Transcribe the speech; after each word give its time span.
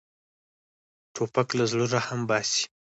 توپک 1.15 1.47
له 1.57 1.65
زړه 1.71 1.85
رحم 1.95 2.19
باسي. 2.29 2.63